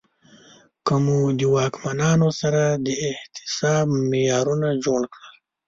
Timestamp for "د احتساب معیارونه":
2.85-4.67